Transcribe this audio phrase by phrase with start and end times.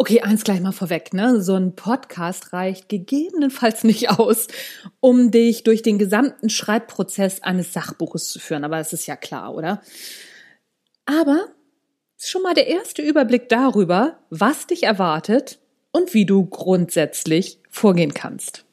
[0.00, 1.42] Okay, eins gleich mal vorweg, ne?
[1.42, 4.46] So ein Podcast reicht gegebenenfalls nicht aus,
[5.00, 8.62] um dich durch den gesamten Schreibprozess eines Sachbuches zu führen.
[8.64, 9.82] Aber das ist ja klar, oder?
[11.04, 11.48] Aber
[12.16, 15.58] schon mal der erste Überblick darüber, was dich erwartet
[15.90, 18.67] und wie du grundsätzlich vorgehen kannst.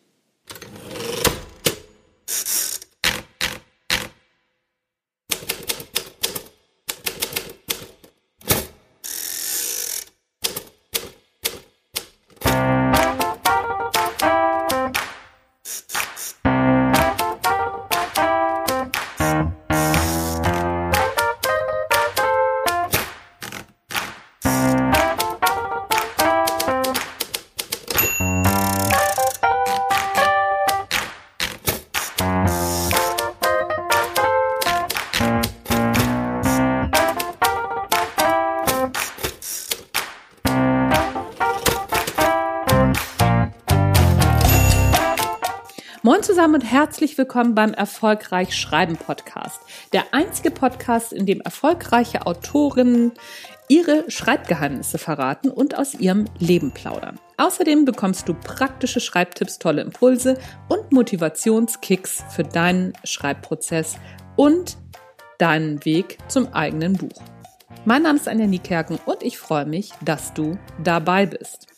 [46.46, 49.60] Zusammen und herzlich willkommen beim Erfolgreich Schreiben Podcast.
[49.94, 53.14] Der einzige Podcast, in dem erfolgreiche Autorinnen
[53.68, 57.18] ihre Schreibgeheimnisse verraten und aus ihrem Leben plaudern.
[57.38, 60.38] Außerdem bekommst du praktische Schreibtipps, tolle Impulse
[60.70, 63.96] und Motivationskicks für deinen Schreibprozess
[64.36, 64.78] und
[65.40, 67.24] deinen Weg zum eigenen Buch.
[67.86, 71.75] Mein Name ist Anja Niekerken und ich freue mich, dass du dabei bist.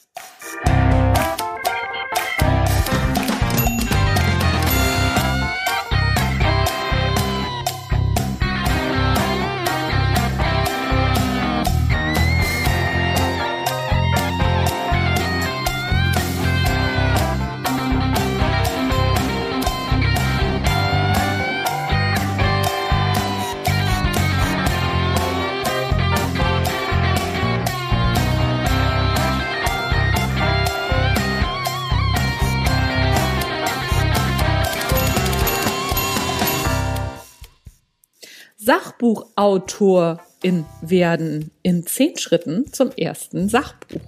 [38.97, 44.01] Sachbuchautorin werden in zehn Schritten zum ersten Sachbuch.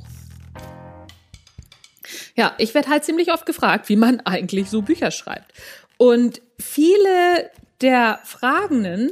[2.36, 5.54] Ja, ich werde halt ziemlich oft gefragt, wie man eigentlich so Bücher schreibt.
[5.98, 7.52] Und viele
[7.82, 9.12] der Fragenden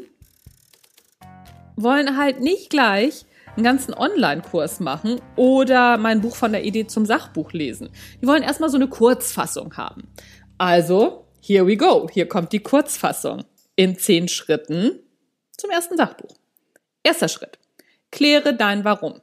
[1.75, 7.05] wollen halt nicht gleich einen ganzen Online-Kurs machen oder mein Buch von der Idee zum
[7.05, 7.89] Sachbuch lesen.
[8.21, 10.07] Die wollen erstmal so eine Kurzfassung haben.
[10.57, 12.07] Also, here we go.
[12.11, 13.43] Hier kommt die Kurzfassung.
[13.75, 14.99] In zehn Schritten
[15.57, 16.35] zum ersten Sachbuch.
[17.03, 17.59] Erster Schritt.
[18.11, 19.21] Kläre dein Warum.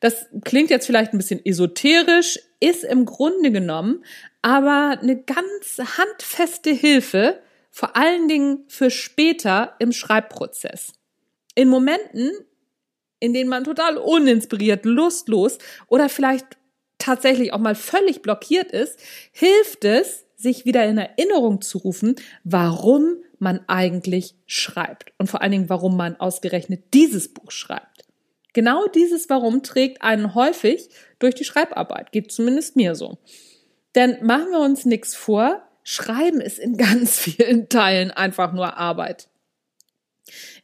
[0.00, 4.04] Das klingt jetzt vielleicht ein bisschen esoterisch, ist im Grunde genommen
[4.42, 7.40] aber eine ganz handfeste Hilfe,
[7.70, 10.92] vor allen Dingen für später im Schreibprozess.
[11.54, 12.30] In Momenten,
[13.20, 15.56] in denen man total uninspiriert, lustlos
[15.88, 16.58] oder vielleicht
[16.98, 18.98] tatsächlich auch mal völlig blockiert ist,
[19.32, 25.52] hilft es, sich wieder in Erinnerung zu rufen, warum man eigentlich schreibt und vor allen
[25.52, 28.04] Dingen, warum man ausgerechnet dieses Buch schreibt.
[28.52, 30.88] Genau dieses Warum trägt einen häufig
[31.18, 33.18] durch die Schreibarbeit, geht zumindest mir so.
[33.94, 39.28] Denn machen wir uns nichts vor, Schreiben ist in ganz vielen Teilen einfach nur Arbeit.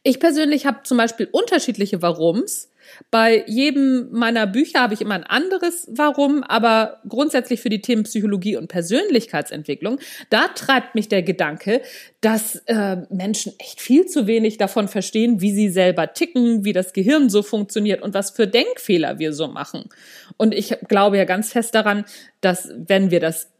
[0.03, 2.70] Ich persönlich habe zum Beispiel unterschiedliche Warums,
[3.09, 8.03] bei jedem meiner Bücher habe ich immer ein anderes Warum, aber grundsätzlich für die Themen
[8.03, 11.81] Psychologie und Persönlichkeitsentwicklung, da treibt mich der Gedanke,
[12.21, 16.93] dass äh, Menschen echt viel zu wenig davon verstehen, wie sie selber ticken, wie das
[16.93, 19.89] Gehirn so funktioniert und was für Denkfehler wir so machen.
[20.37, 22.05] Und ich glaube ja ganz fest daran,
[22.41, 23.50] dass wenn wir das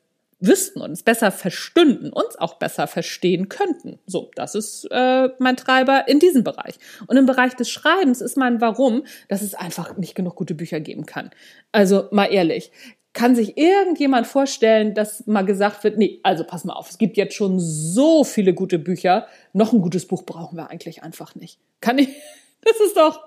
[0.41, 3.99] wüssten und es besser verstünden, uns auch besser verstehen könnten.
[4.07, 6.75] So, das ist äh, mein Treiber in diesem Bereich.
[7.07, 10.79] Und im Bereich des Schreibens ist mein Warum, dass es einfach nicht genug gute Bücher
[10.79, 11.29] geben kann.
[11.71, 12.71] Also mal ehrlich,
[13.13, 17.17] kann sich irgendjemand vorstellen, dass mal gesagt wird, nee, also pass mal auf, es gibt
[17.17, 21.59] jetzt schon so viele gute Bücher, noch ein gutes Buch brauchen wir eigentlich einfach nicht.
[21.81, 22.07] Kann ich,
[22.61, 23.19] das ist doch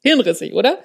[0.00, 0.78] hirnrissig, oder?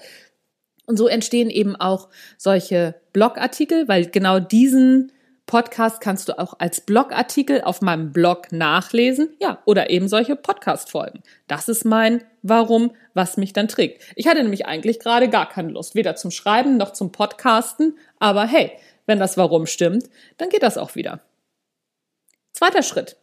[0.86, 2.08] Und so entstehen eben auch
[2.38, 5.12] solche Blogartikel, weil genau diesen
[5.48, 11.24] Podcast kannst du auch als Blogartikel auf meinem Blog nachlesen, ja, oder eben solche Podcast-Folgen.
[11.48, 14.04] Das ist mein Warum, was mich dann trägt.
[14.16, 18.46] Ich hatte nämlich eigentlich gerade gar keine Lust, weder zum Schreiben noch zum Podcasten, aber
[18.46, 18.74] hey,
[19.06, 21.22] wenn das Warum stimmt, dann geht das auch wieder.
[22.52, 23.16] Zweiter Schritt.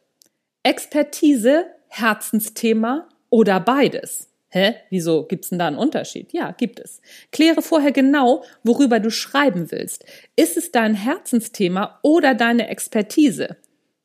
[0.63, 4.34] Expertise, Herzensthema oder beides.
[4.55, 4.77] Hä?
[4.89, 6.33] Wieso gibt's denn da einen Unterschied?
[6.33, 7.03] Ja, gibt es.
[7.33, 10.05] Kläre vorher genau, worüber du schreiben willst.
[10.37, 13.57] Ist es dein Herzensthema oder deine Expertise?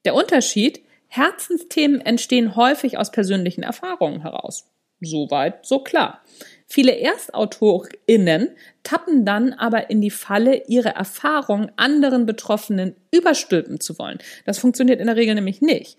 [0.06, 4.66] Der Unterschied, Herzensthemen entstehen häufig aus persönlichen Erfahrungen heraus.
[5.02, 6.24] Soweit, so klar.
[6.66, 8.50] Viele ErstautorInnen
[8.82, 14.18] tappen dann aber in die Falle, ihre Erfahrungen anderen Betroffenen überstülpen zu wollen.
[14.46, 15.96] Das funktioniert in der Regel nämlich nicht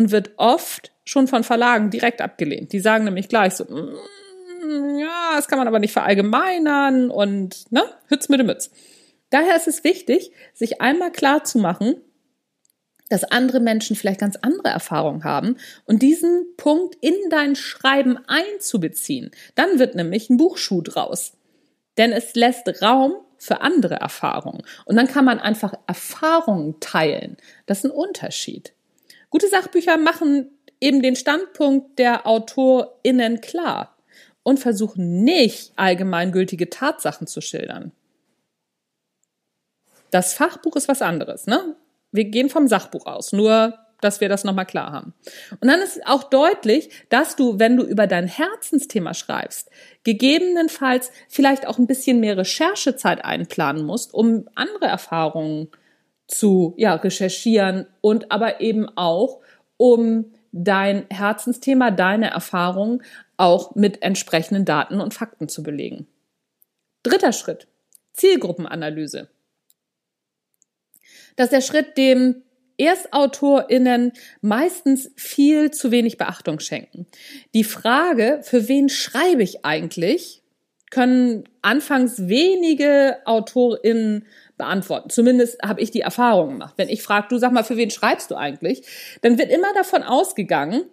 [0.00, 2.72] und wird oft schon von Verlagen direkt abgelehnt.
[2.72, 7.82] Die sagen nämlich gleich so, mm, ja, das kann man aber nicht verallgemeinern und, ne,
[8.08, 8.70] Hütz mit dem Mütz.
[9.28, 11.96] Daher ist es wichtig, sich einmal klar zu machen,
[13.10, 19.32] dass andere Menschen vielleicht ganz andere Erfahrungen haben und diesen Punkt in dein Schreiben einzubeziehen.
[19.54, 21.34] Dann wird nämlich ein Buchschuh draus.
[21.98, 24.62] Denn es lässt Raum für andere Erfahrungen.
[24.86, 27.36] Und dann kann man einfach Erfahrungen teilen.
[27.66, 28.72] Das ist ein Unterschied.
[29.30, 30.50] Gute Sachbücher machen
[30.80, 33.96] eben den Standpunkt der AutorInnen klar
[34.42, 37.92] und versuchen nicht allgemeingültige Tatsachen zu schildern.
[40.10, 41.76] Das Fachbuch ist was anderes, ne?
[42.12, 45.12] wir gehen vom Sachbuch aus, nur dass wir das nochmal klar haben.
[45.60, 49.70] Und dann ist auch deutlich, dass du, wenn du über dein Herzensthema schreibst,
[50.04, 55.68] gegebenenfalls vielleicht auch ein bisschen mehr Recherchezeit einplanen musst, um andere Erfahrungen
[56.30, 59.40] zu ja, recherchieren und aber eben auch,
[59.76, 63.02] um dein Herzensthema, deine Erfahrungen
[63.36, 66.06] auch mit entsprechenden Daten und Fakten zu belegen.
[67.02, 67.66] Dritter Schritt.
[68.12, 69.28] Zielgruppenanalyse.
[71.36, 72.42] Das ist der Schritt, dem
[72.78, 77.06] ErstautorInnen meistens viel zu wenig Beachtung schenken.
[77.54, 80.42] Die Frage, für wen schreibe ich eigentlich,
[80.90, 84.26] können anfangs wenige AutorInnen
[84.60, 85.10] beantworten.
[85.10, 86.74] Zumindest habe ich die Erfahrung gemacht.
[86.76, 88.82] Wenn ich frage, du sag mal, für wen schreibst du eigentlich,
[89.22, 90.84] dann wird immer davon ausgegangen,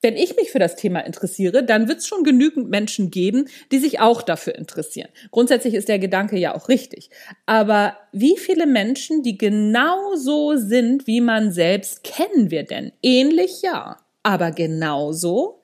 [0.00, 3.78] wenn ich mich für das Thema interessiere, dann wird es schon genügend Menschen geben, die
[3.78, 5.08] sich auch dafür interessieren.
[5.30, 7.10] Grundsätzlich ist der Gedanke ja auch richtig.
[7.46, 12.92] Aber wie viele Menschen, die genauso sind wie man selbst, kennen wir denn?
[13.02, 15.57] Ähnlich ja, aber genauso?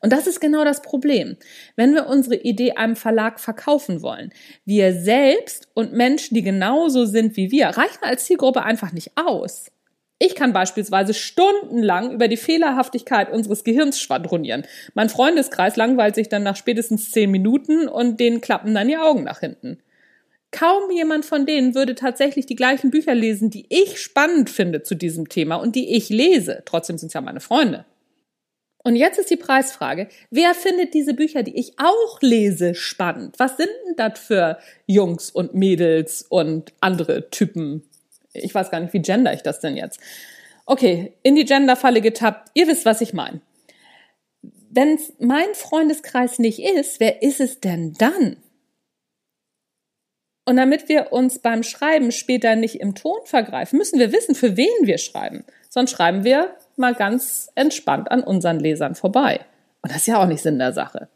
[0.00, 1.36] Und das ist genau das Problem.
[1.76, 4.32] Wenn wir unsere Idee einem Verlag verkaufen wollen,
[4.64, 9.70] wir selbst und Menschen, die genauso sind wie wir, reichen als Zielgruppe einfach nicht aus.
[10.22, 14.66] Ich kann beispielsweise stundenlang über die Fehlerhaftigkeit unseres Gehirns schwadronieren.
[14.92, 19.24] Mein Freundeskreis langweilt sich dann nach spätestens zehn Minuten und denen klappen dann die Augen
[19.24, 19.78] nach hinten.
[20.50, 24.94] Kaum jemand von denen würde tatsächlich die gleichen Bücher lesen, die ich spannend finde zu
[24.94, 26.62] diesem Thema und die ich lese.
[26.66, 27.86] Trotzdem sind es ja meine Freunde.
[28.82, 30.08] Und jetzt ist die Preisfrage.
[30.30, 33.38] Wer findet diese Bücher, die ich auch lese, spannend?
[33.38, 37.90] Was sind denn das für Jungs und Mädels und andere Typen
[38.32, 40.00] ich weiß gar nicht, wie gender ich das denn jetzt?
[40.66, 42.50] Okay, in die Genderfalle getappt.
[42.54, 43.40] Ihr wisst, was ich meine.
[44.42, 48.36] Wenn es mein Freundeskreis nicht ist, wer ist es denn dann?
[50.46, 54.56] Und damit wir uns beim Schreiben später nicht im Ton vergreifen, müssen wir wissen, für
[54.56, 55.44] wen wir schreiben.
[55.68, 59.40] Sonst schreiben wir mal ganz entspannt an unseren Lesern vorbei.
[59.82, 61.08] Und das ist ja auch nicht Sinn der Sache.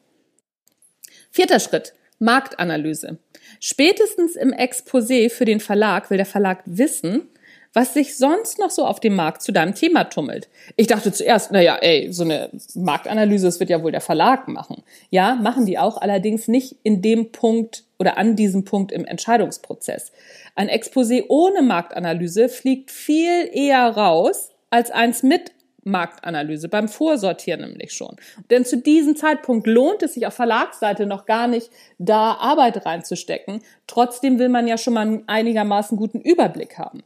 [1.30, 1.94] Vierter Schritt.
[2.20, 3.18] Marktanalyse.
[3.60, 7.28] Spätestens im Exposé für den Verlag will der Verlag wissen,
[7.74, 10.48] was sich sonst noch so auf dem Markt zu deinem Thema tummelt.
[10.76, 14.84] Ich dachte zuerst, naja, ey, so eine Marktanalyse, das wird ja wohl der Verlag machen.
[15.10, 20.12] Ja, machen die auch, allerdings nicht in dem Punkt oder an diesem Punkt im Entscheidungsprozess.
[20.54, 25.50] Ein Exposé ohne Marktanalyse fliegt viel eher raus als eins mit
[25.84, 28.16] Marktanalyse, beim Vorsortieren nämlich schon.
[28.50, 33.62] Denn zu diesem Zeitpunkt lohnt es sich auf Verlagsseite noch gar nicht, da Arbeit reinzustecken.
[33.86, 37.02] Trotzdem will man ja schon mal einen einigermaßen guten Überblick haben.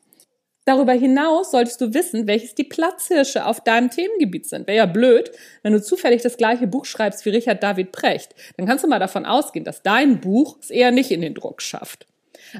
[0.69, 4.67] Darüber hinaus solltest du wissen, welches die Platzhirsche auf deinem Themengebiet sind.
[4.67, 8.35] Wäre ja blöd, wenn du zufällig das gleiche Buch schreibst wie Richard David Precht.
[8.59, 11.63] Dann kannst du mal davon ausgehen, dass dein Buch es eher nicht in den Druck
[11.63, 12.07] schafft.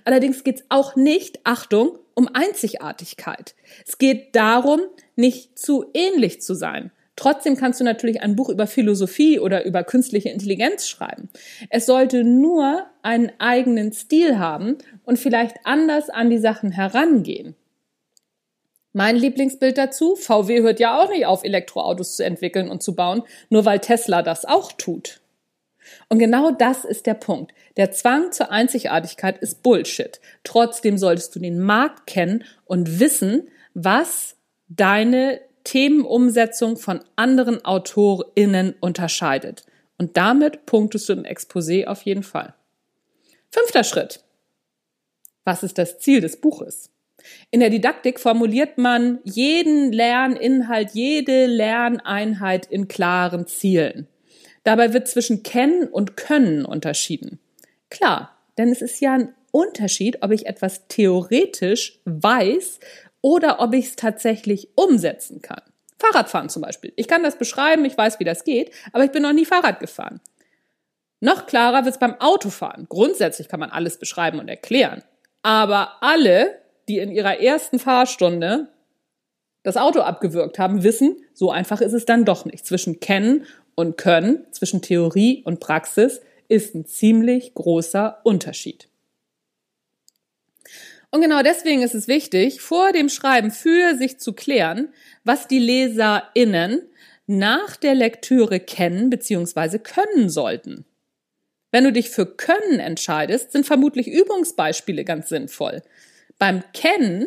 [0.07, 3.55] Allerdings geht es auch nicht, Achtung, um Einzigartigkeit.
[3.87, 4.81] Es geht darum,
[5.19, 6.91] nicht zu ähnlich zu sein.
[7.17, 11.29] Trotzdem kannst du natürlich ein Buch über Philosophie oder über künstliche Intelligenz schreiben.
[11.69, 17.57] Es sollte nur einen eigenen Stil haben und vielleicht anders an die Sachen herangehen.
[18.93, 23.23] Mein Lieblingsbild dazu, VW hört ja auch nicht auf, Elektroautos zu entwickeln und zu bauen,
[23.51, 25.21] nur weil Tesla das auch tut.
[26.09, 27.53] Und genau das ist der Punkt.
[27.77, 30.21] Der Zwang zur Einzigartigkeit ist Bullshit.
[30.45, 34.38] Trotzdem solltest du den Markt kennen und wissen, was
[34.69, 39.65] deine Themenumsetzung von anderen AutorInnen unterscheidet.
[39.99, 42.55] Und damit punktest du im Exposé auf jeden Fall.
[43.51, 44.23] Fünfter Schritt.
[45.45, 46.91] Was ist das Ziel des Buches?
[47.51, 54.07] In der Didaktik formuliert man jeden Lerninhalt, jede Lerneinheit in klaren Zielen.
[54.63, 57.39] Dabei wird zwischen kennen und können unterschieden.
[57.91, 62.81] Klar, denn es ist ja ein Unterschied, ob ich etwas theoretisch weiß
[63.21, 65.63] oder ob ich es tatsächlich umsetzen kann.
[65.99, 66.93] Fahrradfahren zum Beispiel.
[66.97, 69.81] Ich kann das beschreiben, ich weiß, wie das geht, aber ich bin noch nie Fahrrad
[69.81, 70.21] gefahren.
[71.21, 72.87] Noch klarer wird es beim Autofahren.
[72.89, 75.03] Grundsätzlich kann man alles beschreiben und erklären.
[75.43, 78.69] Aber alle, die in ihrer ersten Fahrstunde
[79.65, 82.65] das Auto abgewürgt haben, wissen, so einfach ist es dann doch nicht.
[82.65, 88.89] Zwischen Kennen und Können, zwischen Theorie und Praxis ist ein ziemlich großer Unterschied.
[91.11, 94.93] Und genau deswegen ist es wichtig, vor dem Schreiben für sich zu klären,
[95.25, 96.83] was die LeserInnen
[97.27, 99.79] nach der Lektüre kennen bzw.
[99.79, 100.85] können sollten.
[101.71, 105.83] Wenn du dich für Können entscheidest, sind vermutlich Übungsbeispiele ganz sinnvoll.
[106.39, 107.27] Beim Kennen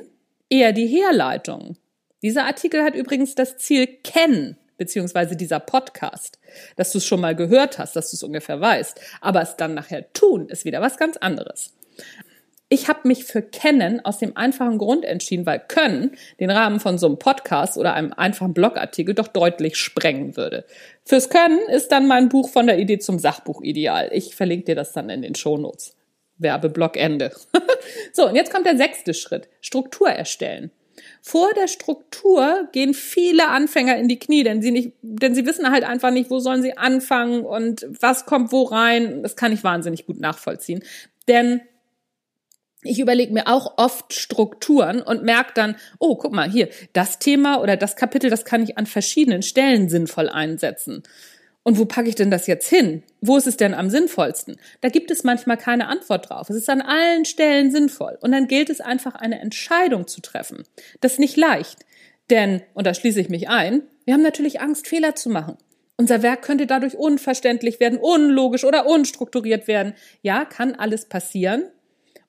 [0.49, 1.77] eher die Herleitung.
[2.23, 6.39] Dieser Artikel hat übrigens das Ziel Kennen, beziehungsweise dieser Podcast,
[6.75, 8.99] dass du es schon mal gehört hast, dass du es ungefähr weißt.
[9.21, 11.73] Aber es dann nachher tun, ist wieder was ganz anderes.
[12.73, 16.97] Ich habe mich für Kennen aus dem einfachen Grund entschieden, weil Können den Rahmen von
[16.97, 20.63] so einem Podcast oder einem einfachen Blogartikel doch deutlich sprengen würde.
[21.03, 24.09] Fürs Können ist dann mein Buch von der Idee zum Sachbuch ideal.
[24.13, 25.97] Ich verlinke dir das dann in den Shownotes.
[26.37, 27.33] Werbeblock Ende.
[28.13, 29.49] so, und jetzt kommt der sechste Schritt.
[29.59, 30.71] Struktur erstellen.
[31.21, 35.69] Vor der Struktur gehen viele Anfänger in die Knie, denn sie nicht, denn sie wissen
[35.71, 39.23] halt einfach nicht, wo sollen sie anfangen und was kommt wo rein.
[39.23, 40.81] Das kann ich wahnsinnig gut nachvollziehen.
[41.27, 41.59] Denn
[42.83, 47.61] ich überlege mir auch oft Strukturen und merke dann, oh, guck mal, hier, das Thema
[47.61, 51.03] oder das Kapitel, das kann ich an verschiedenen Stellen sinnvoll einsetzen.
[51.63, 53.03] Und wo packe ich denn das jetzt hin?
[53.21, 54.57] Wo ist es denn am sinnvollsten?
[54.81, 56.49] Da gibt es manchmal keine Antwort drauf.
[56.49, 58.17] Es ist an allen Stellen sinnvoll.
[58.21, 60.63] Und dann gilt es einfach, eine Entscheidung zu treffen.
[61.01, 61.85] Das ist nicht leicht.
[62.31, 65.57] Denn, und da schließe ich mich ein, wir haben natürlich Angst, Fehler zu machen.
[65.97, 69.93] Unser Werk könnte dadurch unverständlich werden, unlogisch oder unstrukturiert werden.
[70.23, 71.65] Ja, kann alles passieren.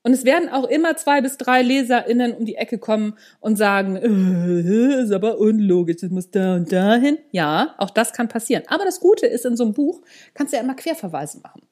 [0.05, 3.97] Und es werden auch immer zwei bis drei LeserInnen um die Ecke kommen und sagen,
[3.97, 7.19] äh, ist aber unlogisch, das muss da und dahin.
[7.31, 8.65] Ja, auch das kann passieren.
[8.67, 10.03] Aber das Gute ist, in so einem Buch
[10.35, 11.63] kannst du ja immer Querverweise machen.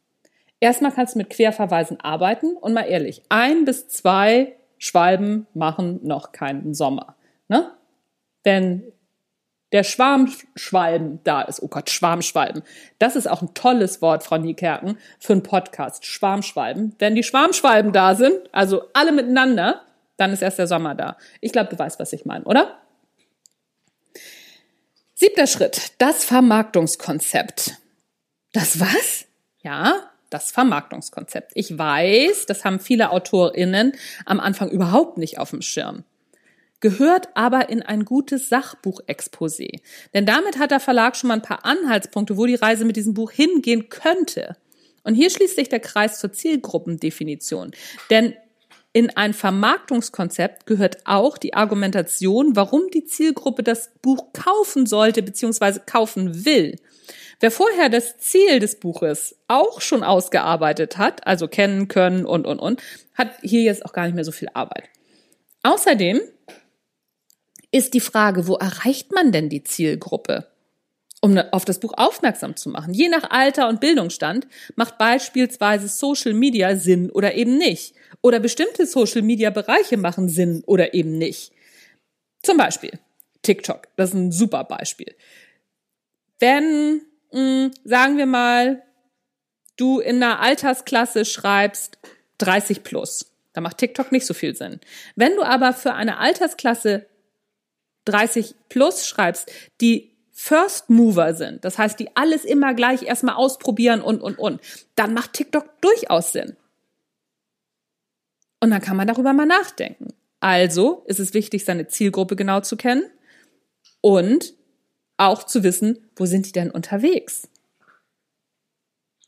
[0.60, 6.32] Erstmal kannst du mit Querverweisen arbeiten und mal ehrlich, ein bis zwei Schwalben machen noch
[6.32, 7.16] keinen Sommer.
[7.48, 7.70] Ne?
[8.44, 8.84] Denn
[9.72, 11.62] der Schwarmschwalben da ist.
[11.62, 12.62] Oh Gott, Schwarmschwalben.
[12.98, 16.04] Das ist auch ein tolles Wort, Frau Niekerken, für einen Podcast.
[16.04, 16.94] Schwarmschwalben.
[16.98, 19.82] Wenn die Schwarmschwalben da sind, also alle miteinander,
[20.16, 21.16] dann ist erst der Sommer da.
[21.40, 22.78] Ich glaube, du weißt, was ich meine, oder?
[25.14, 27.76] Siebter Schritt, das Vermarktungskonzept.
[28.52, 29.26] Das was?
[29.62, 31.52] Ja, das Vermarktungskonzept.
[31.54, 33.92] Ich weiß, das haben viele AutorInnen
[34.24, 36.04] am Anfang überhaupt nicht auf dem Schirm
[36.80, 39.80] gehört aber in ein gutes Sachbuchexposé.
[40.14, 43.14] Denn damit hat der Verlag schon mal ein paar Anhaltspunkte, wo die Reise mit diesem
[43.14, 44.56] Buch hingehen könnte.
[45.04, 47.72] Und hier schließt sich der Kreis zur Zielgruppendefinition.
[48.10, 48.34] Denn
[48.92, 55.80] in ein Vermarktungskonzept gehört auch die Argumentation, warum die Zielgruppe das Buch kaufen sollte bzw.
[55.86, 56.76] kaufen will.
[57.38, 62.58] Wer vorher das Ziel des Buches auch schon ausgearbeitet hat, also kennen können und, und,
[62.58, 62.82] und,
[63.14, 64.84] hat hier jetzt auch gar nicht mehr so viel Arbeit.
[65.62, 66.20] Außerdem
[67.70, 70.46] ist die Frage, wo erreicht man denn die Zielgruppe?
[71.22, 72.94] Um ne, auf das Buch aufmerksam zu machen.
[72.94, 77.94] Je nach Alter und Bildungsstand macht beispielsweise Social Media Sinn oder eben nicht.
[78.22, 81.52] Oder bestimmte Social Media Bereiche machen Sinn oder eben nicht.
[82.42, 82.98] Zum Beispiel
[83.42, 83.88] TikTok.
[83.96, 85.14] Das ist ein super Beispiel.
[86.38, 88.82] Wenn, mh, hm, sagen wir mal,
[89.76, 91.98] du in einer Altersklasse schreibst
[92.38, 94.80] 30 plus, da macht TikTok nicht so viel Sinn.
[95.16, 97.06] Wenn du aber für eine Altersklasse
[98.10, 99.50] 30 plus schreibst,
[99.80, 104.60] die First Mover sind, das heißt, die alles immer gleich erstmal ausprobieren und, und, und,
[104.94, 106.56] dann macht TikTok durchaus Sinn.
[108.60, 110.14] Und dann kann man darüber mal nachdenken.
[110.40, 113.04] Also ist es wichtig, seine Zielgruppe genau zu kennen
[114.00, 114.54] und
[115.18, 117.48] auch zu wissen, wo sind die denn unterwegs?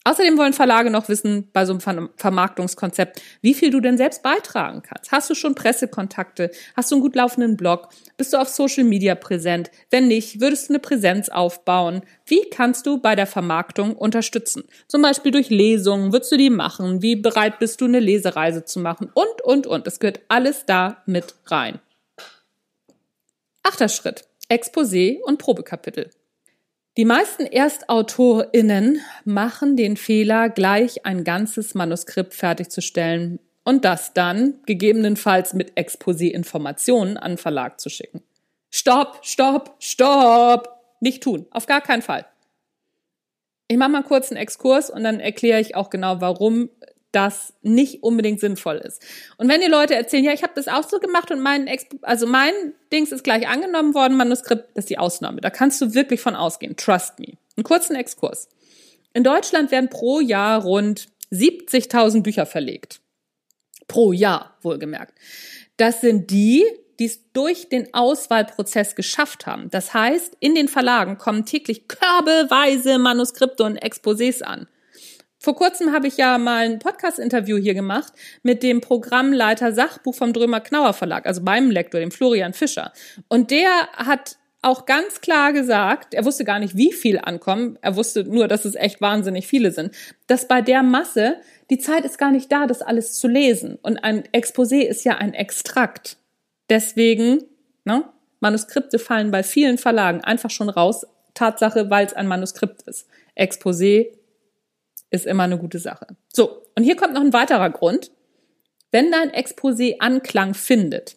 [0.05, 4.83] Außerdem wollen Verlage noch wissen, bei so einem Vermarktungskonzept, wie viel du denn selbst beitragen
[4.83, 5.13] kannst.
[5.13, 6.51] Hast du schon Pressekontakte?
[6.75, 7.89] Hast du einen gut laufenden Blog?
[8.17, 9.71] Bist du auf Social Media präsent?
[9.91, 12.03] Wenn nicht, würdest du eine Präsenz aufbauen?
[12.27, 14.65] Wie kannst du bei der Vermarktung unterstützen?
[14.89, 16.13] Zum Beispiel durch Lesungen.
[16.13, 17.01] Würdest du die machen?
[17.01, 19.09] Wie bereit bist du, eine Lesereise zu machen?
[19.15, 19.87] Und, und, und.
[19.87, 21.79] Es gehört alles da mit rein.
[23.63, 24.25] Achter Schritt.
[24.49, 26.11] Exposé und Probekapitel.
[26.99, 35.55] Die meisten ErstautorInnen machen den Fehler, gleich ein ganzes Manuskript fertigzustellen und das dann gegebenenfalls
[35.55, 38.23] mit Exposé-Informationen an den Verlag zu schicken.
[38.71, 40.69] Stopp, stopp, stopp!
[41.01, 42.27] Nicht tun, auf gar keinen Fall.
[43.69, 46.69] Ich mache mal kurz einen Exkurs und dann erkläre ich auch genau, warum
[47.13, 49.03] das nicht unbedingt sinnvoll ist.
[49.37, 51.95] Und wenn die Leute erzählen, ja, ich habe das auch so gemacht und mein, Exp
[52.03, 52.53] also mein
[52.93, 55.41] Dings ist gleich angenommen worden, Manuskript, das ist die Ausnahme.
[55.41, 56.77] Da kannst du wirklich von ausgehen.
[56.77, 57.35] Trust me.
[57.57, 58.49] Einen kurzen Exkurs.
[59.15, 63.01] In Deutschland werden pro Jahr rund 70.000 Bücher verlegt.
[63.89, 65.15] Pro Jahr, wohlgemerkt.
[65.77, 66.65] Das sind die,
[66.99, 69.71] die es durch den Auswahlprozess geschafft haben.
[69.71, 74.69] Das heißt, in den Verlagen kommen täglich körbeweise Manuskripte und Exposés an.
[75.43, 78.13] Vor kurzem habe ich ja mal ein Podcast-Interview hier gemacht
[78.45, 82.93] mit dem Programmleiter Sachbuch vom Drömer Knauer Verlag, also meinem Lektor, dem Florian Fischer.
[83.27, 87.97] Und der hat auch ganz klar gesagt, er wusste gar nicht, wie viel ankommen, er
[87.97, 89.93] wusste nur, dass es echt wahnsinnig viele sind,
[90.29, 91.39] dass bei der Masse
[91.71, 93.81] die Zeit ist gar nicht da, das alles zu lesen.
[93.83, 96.19] Und ein Exposé ist ja ein Extrakt.
[96.71, 97.43] Deswegen,
[97.85, 98.05] ne,
[98.39, 101.05] Manuskripte fallen bei vielen Verlagen einfach schon raus.
[101.35, 103.09] Tatsache, weil es ein Manuskript ist.
[103.37, 104.22] Exposé
[105.13, 106.09] ist immer eine gute Sache.
[106.33, 108.11] So, und hier kommt noch ein weiterer Grund.
[108.91, 111.17] Wenn dein Exposé Anklang findet,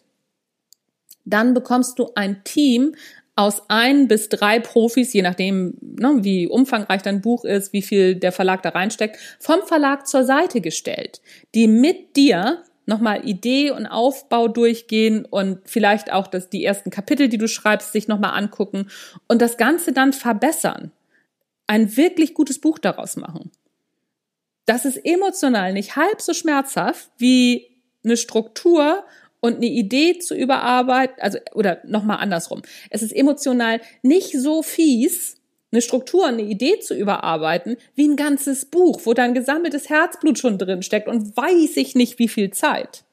[1.24, 2.94] dann bekommst du ein Team
[3.34, 8.14] aus ein bis drei Profis, je nachdem, ne, wie umfangreich dein Buch ist, wie viel
[8.14, 11.20] der Verlag da reinsteckt, vom Verlag zur Seite gestellt,
[11.54, 17.28] die mit dir nochmal Idee und Aufbau durchgehen und vielleicht auch das, die ersten Kapitel,
[17.28, 18.88] die du schreibst, sich nochmal angucken
[19.28, 20.92] und das Ganze dann verbessern.
[21.66, 23.50] Ein wirklich gutes Buch daraus machen.
[24.66, 27.70] Das ist emotional nicht halb so schmerzhaft wie
[28.04, 29.04] eine Struktur
[29.40, 32.62] und eine Idee zu überarbeiten, also oder nochmal andersrum.
[32.90, 35.36] Es ist emotional nicht so fies,
[35.72, 40.58] eine Struktur, eine Idee zu überarbeiten, wie ein ganzes Buch, wo dein gesammeltes Herzblut schon
[40.58, 43.04] drin steckt und weiß ich nicht, wie viel Zeit.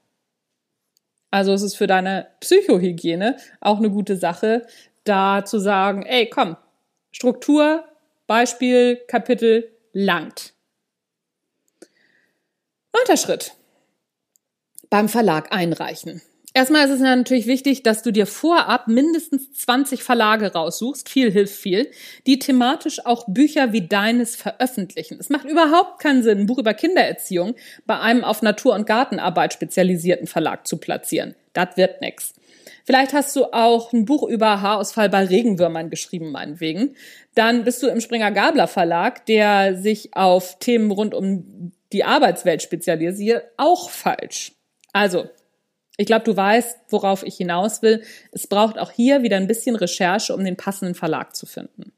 [1.30, 4.66] Also es ist für deine Psychohygiene auch eine gute Sache,
[5.04, 6.58] da zu sagen, ey, komm,
[7.12, 7.84] Struktur,
[8.28, 10.54] Beispiel, Kapitel langt.
[12.96, 13.54] Neunter Schritt.
[14.92, 16.22] Beim Verlag einreichen.
[16.54, 21.56] Erstmal ist es natürlich wichtig, dass du dir vorab mindestens 20 Verlage raussuchst, viel hilft
[21.56, 21.90] viel,
[22.28, 25.18] die thematisch auch Bücher wie deines veröffentlichen.
[25.20, 27.56] Es macht überhaupt keinen Sinn, ein Buch über Kindererziehung
[27.88, 31.34] bei einem auf Natur- und Gartenarbeit spezialisierten Verlag zu platzieren.
[31.54, 32.36] Das wird nix.
[32.86, 36.96] Vielleicht hast du auch ein Buch über Haarausfall bei Regenwürmern geschrieben, meinetwegen.
[37.34, 42.62] Dann bist du im Springer Gabler Verlag, der sich auf Themen rund um die Arbeitswelt
[42.62, 44.54] spezialisiert, auch falsch.
[44.92, 45.28] Also,
[45.98, 48.04] ich glaube, du weißt, worauf ich hinaus will.
[48.32, 51.94] Es braucht auch hier wieder ein bisschen Recherche, um den passenden Verlag zu finden.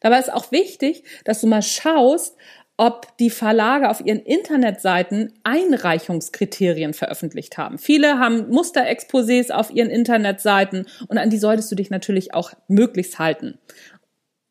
[0.00, 2.36] Dabei ist auch wichtig, dass du mal schaust,
[2.76, 7.76] ob die Verlage auf ihren Internetseiten Einreichungskriterien veröffentlicht haben.
[7.76, 13.18] Viele haben Musterexposés auf ihren Internetseiten und an die solltest du dich natürlich auch möglichst
[13.18, 13.58] halten.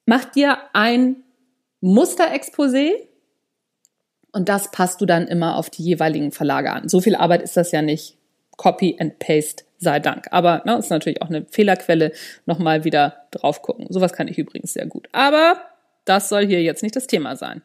[0.06, 1.23] Mach dir ein
[1.82, 3.09] Musterexposé
[4.32, 6.89] und das passt du dann immer auf die jeweiligen Verlage an.
[6.89, 8.15] So viel Arbeit ist das ja nicht.
[8.58, 10.28] Copy and Paste sei Dank.
[10.32, 12.12] Aber ne, ist natürlich auch eine Fehlerquelle.
[12.46, 13.88] Nochmal wieder drauf gucken.
[13.89, 15.08] Sowas kann ich übrigens sehr gut.
[15.13, 15.62] Aber
[16.06, 17.62] das soll hier jetzt nicht das Thema sein.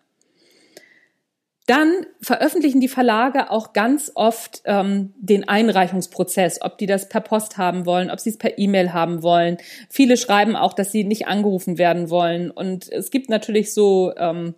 [1.66, 7.56] Dann veröffentlichen die Verlage auch ganz oft ähm, den Einreichungsprozess, ob die das per Post
[7.56, 9.56] haben wollen, ob sie es per E-Mail haben wollen.
[9.88, 12.50] Viele schreiben auch, dass sie nicht angerufen werden wollen.
[12.50, 14.54] Und es gibt natürlich so ähm,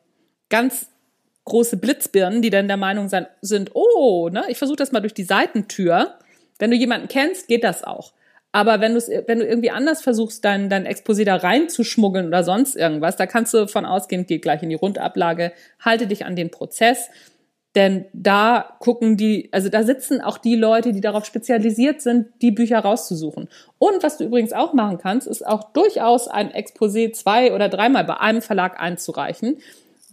[0.48, 0.90] ganz
[1.46, 5.24] große Blitzbirnen, die dann der Meinung sind, oh, ne, ich versuche das mal durch die
[5.24, 6.18] Seitentür
[6.58, 8.12] wenn du jemanden kennst, geht das auch.
[8.52, 13.16] Aber wenn, wenn du irgendwie anders versuchst, dein, dein Exposé da reinzuschmuggeln oder sonst irgendwas,
[13.16, 17.10] da kannst du von ausgehen, geht gleich in die Rundablage, halte dich an den Prozess.
[17.74, 22.50] Denn da gucken die, also da sitzen auch die Leute, die darauf spezialisiert sind, die
[22.50, 23.50] Bücher rauszusuchen.
[23.76, 28.04] Und was du übrigens auch machen kannst, ist auch durchaus ein Exposé zwei oder dreimal
[28.04, 29.58] bei einem Verlag einzureichen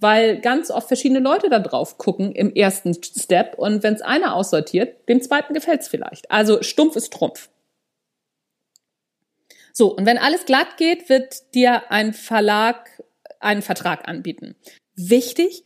[0.04, 4.36] weil ganz oft verschiedene Leute da drauf gucken im ersten Step und wenn es einer
[4.36, 6.30] aussortiert, dem zweiten gefällt es vielleicht.
[6.30, 7.50] Also stumpf ist Trumpf.
[9.72, 13.02] So, und wenn alles glatt geht, wird dir ein Verlag
[13.40, 14.56] einen Vertrag anbieten.
[14.96, 15.64] Wichtig,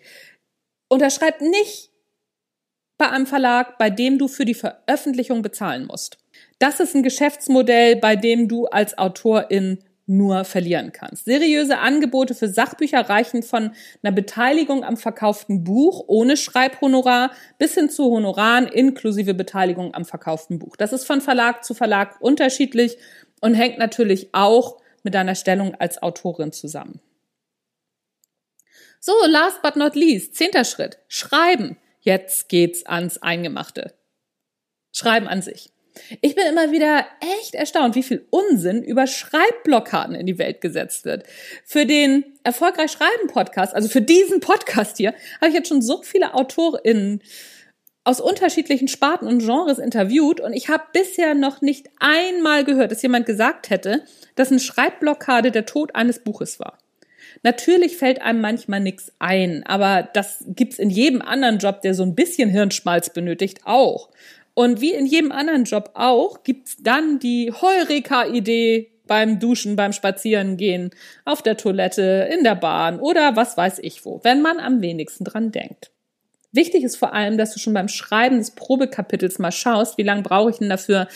[0.88, 1.92] unterschreib nicht
[2.98, 6.18] bei einem Verlag, bei dem du für die Veröffentlichung bezahlen musst.
[6.60, 11.26] Das ist ein Geschäftsmodell, bei dem du als Autorin nur verlieren kannst.
[11.26, 17.90] Seriöse Angebote für Sachbücher reichen von einer Beteiligung am verkauften Buch ohne Schreibhonorar bis hin
[17.90, 20.78] zu Honoraren inklusive Beteiligung am verkauften Buch.
[20.78, 22.98] Das ist von Verlag zu Verlag unterschiedlich
[23.42, 27.02] und hängt natürlich auch mit deiner Stellung als Autorin zusammen.
[29.00, 30.98] So, last but not least, zehnter Schritt.
[31.08, 31.78] Schreiben.
[32.00, 33.94] Jetzt geht's ans Eingemachte.
[34.94, 35.72] Schreiben an sich.
[36.22, 37.06] Ich bin immer wieder
[37.42, 41.24] echt erstaunt, wie viel Unsinn über Schreibblockaden in die Welt gesetzt wird.
[41.66, 46.02] Für den Erfolgreich Schreiben Podcast, also für diesen Podcast hier, habe ich jetzt schon so
[46.04, 47.22] viele AutorInnen
[48.04, 53.02] aus unterschiedlichen Sparten und Genres interviewt und ich habe bisher noch nicht einmal gehört, dass
[53.02, 54.06] jemand gesagt hätte,
[54.36, 56.78] dass eine Schreibblockade der Tod eines Buches war.
[57.44, 62.04] Natürlich fällt einem manchmal nichts ein, aber das gibt's in jedem anderen Job, der so
[62.04, 64.10] ein bisschen Hirnschmalz benötigt, auch.
[64.58, 70.90] Und wie in jedem anderen Job auch, gibt's dann die Heureka-Idee beim Duschen, beim Spazierengehen,
[71.26, 75.26] auf der Toilette, in der Bahn oder was weiß ich wo, wenn man am wenigsten
[75.26, 75.92] dran denkt.
[76.52, 80.24] Wichtig ist vor allem, dass du schon beim Schreiben des Probekapitels mal schaust, wie lange
[80.24, 81.08] brauche ich denn dafür,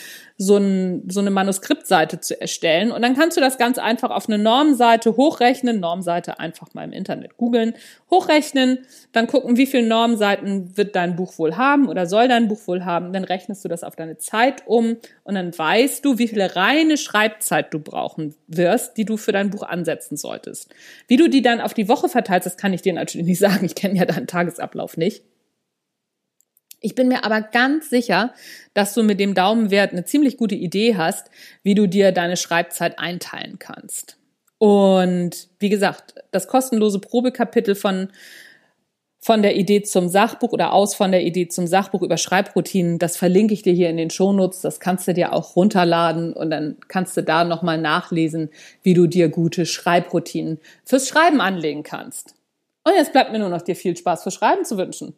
[0.42, 2.90] so, ein, so eine Manuskriptseite zu erstellen.
[2.90, 5.80] Und dann kannst du das ganz einfach auf eine Normseite hochrechnen.
[5.80, 7.74] Normseite einfach mal im Internet googeln,
[8.10, 8.78] hochrechnen,
[9.12, 12.84] dann gucken, wie viele Normseiten wird dein Buch wohl haben oder soll dein Buch wohl
[12.84, 13.12] haben.
[13.12, 16.96] Dann rechnest du das auf deine Zeit um und dann weißt du, wie viele reine
[16.96, 20.74] Schreibzeit du brauchen wirst, die du für dein Buch ansetzen solltest.
[21.08, 23.64] Wie du die dann auf die Woche verteilst, das kann ich dir natürlich nicht sagen.
[23.64, 25.22] Ich kenne ja deinen Tagesablauf nicht.
[26.82, 28.34] Ich bin mir aber ganz sicher,
[28.74, 31.30] dass du mit dem Daumenwert eine ziemlich gute Idee hast,
[31.62, 34.18] wie du dir deine Schreibzeit einteilen kannst.
[34.58, 38.08] Und wie gesagt, das kostenlose Probekapitel von
[39.24, 43.16] von der Idee zum Sachbuch oder aus von der Idee zum Sachbuch über Schreibroutinen, das
[43.16, 44.62] verlinke ich dir hier in den Shownotes.
[44.62, 48.50] Das kannst du dir auch runterladen und dann kannst du da nochmal nachlesen,
[48.82, 52.34] wie du dir gute Schreibroutinen fürs Schreiben anlegen kannst.
[52.82, 55.14] Und jetzt bleibt mir nur noch dir viel Spaß für Schreiben zu wünschen.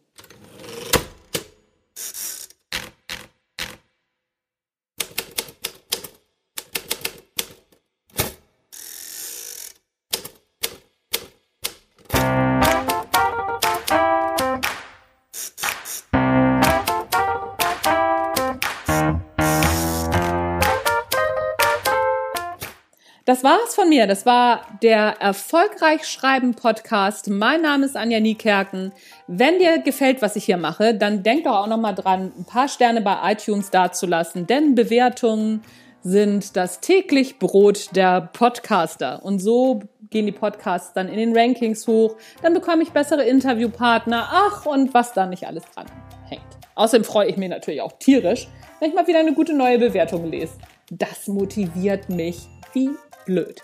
[23.27, 24.07] Das war's von mir.
[24.07, 27.31] Das war der Erfolgreich Schreiben Podcast.
[27.31, 28.93] Mein Name ist Anja Niekerken.
[29.27, 32.45] Wenn dir gefällt, was ich hier mache, dann denk doch auch noch mal dran, ein
[32.45, 35.63] paar Sterne bei iTunes dazulassen, denn Bewertungen
[36.03, 39.25] sind das täglich Brot der Podcaster.
[39.25, 42.17] Und so gehen die Podcasts dann in den Rankings hoch.
[42.43, 44.29] Dann bekomme ich bessere Interviewpartner.
[44.33, 45.87] Ach, und was da nicht alles dran
[46.29, 46.43] hängt.
[46.75, 48.49] Außerdem freue ich mich natürlich auch tierisch,
[48.81, 50.53] wenn ich mal wieder eine gute neue Bewertung lese.
[50.91, 52.91] Das motiviert mich wie
[53.25, 53.61] blöd.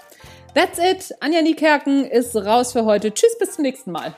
[0.55, 1.15] That's it.
[1.21, 3.13] Anja Niekerken ist raus für heute.
[3.15, 4.15] Tschüss, bis zum nächsten Mal.